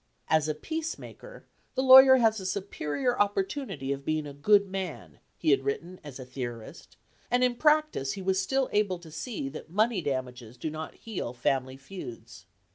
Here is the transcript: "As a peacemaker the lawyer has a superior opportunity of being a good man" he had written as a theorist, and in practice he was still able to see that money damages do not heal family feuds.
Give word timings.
"As 0.29 0.47
a 0.47 0.55
peacemaker 0.55 1.45
the 1.75 1.83
lawyer 1.83 2.15
has 2.15 2.39
a 2.39 2.45
superior 2.47 3.19
opportunity 3.21 3.91
of 3.91 4.03
being 4.03 4.25
a 4.25 4.33
good 4.33 4.65
man" 4.67 5.19
he 5.37 5.51
had 5.51 5.63
written 5.63 5.99
as 6.03 6.17
a 6.17 6.25
theorist, 6.25 6.97
and 7.29 7.43
in 7.43 7.53
practice 7.53 8.13
he 8.13 8.21
was 8.23 8.41
still 8.41 8.67
able 8.73 8.97
to 8.97 9.11
see 9.11 9.47
that 9.49 9.69
money 9.69 10.01
damages 10.01 10.57
do 10.57 10.71
not 10.71 10.95
heal 10.95 11.33
family 11.33 11.77
feuds. 11.77 12.47